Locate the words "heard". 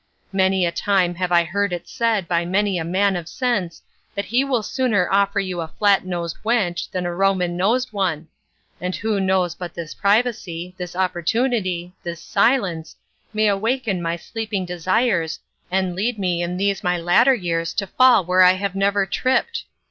1.43-1.71